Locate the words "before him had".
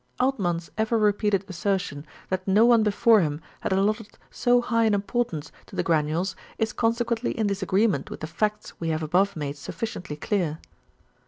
2.81-3.71